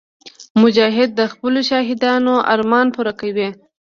[0.61, 3.49] مجاهد د خپلو شهیدانو ارمان پوره کوي.